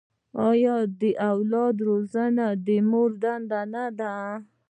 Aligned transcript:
آیا 0.49 0.75
د 1.01 1.03
اولاد 1.31 1.75
روزنه 1.87 2.47
د 2.65 2.67
مور 2.89 3.09
دنده 3.23 3.61
نه 3.73 3.85
ده؟ 3.99 4.13